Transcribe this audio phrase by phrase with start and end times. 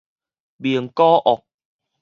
[0.57, 1.45] 名古屋